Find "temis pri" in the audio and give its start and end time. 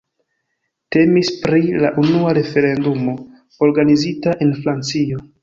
0.95-1.59